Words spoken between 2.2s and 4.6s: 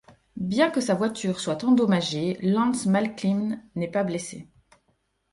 Lance Macklin n'est pas blessé.